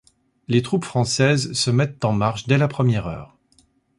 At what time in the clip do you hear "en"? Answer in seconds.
2.05-2.11